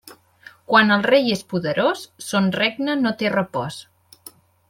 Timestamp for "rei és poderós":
1.07-2.01